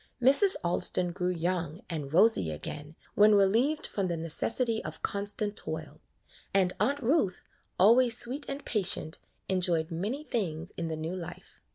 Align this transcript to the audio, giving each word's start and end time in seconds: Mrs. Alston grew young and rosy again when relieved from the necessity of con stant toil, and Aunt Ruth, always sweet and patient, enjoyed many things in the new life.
Mrs. 0.19 0.55
Alston 0.63 1.11
grew 1.11 1.29
young 1.29 1.81
and 1.87 2.11
rosy 2.11 2.49
again 2.49 2.95
when 3.13 3.35
relieved 3.35 3.85
from 3.85 4.07
the 4.07 4.17
necessity 4.17 4.83
of 4.83 5.03
con 5.03 5.27
stant 5.27 5.55
toil, 5.55 6.01
and 6.55 6.73
Aunt 6.79 7.03
Ruth, 7.03 7.43
always 7.79 8.17
sweet 8.17 8.47
and 8.49 8.65
patient, 8.65 9.19
enjoyed 9.47 9.91
many 9.91 10.23
things 10.23 10.71
in 10.75 10.87
the 10.87 10.97
new 10.97 11.15
life. 11.15 11.61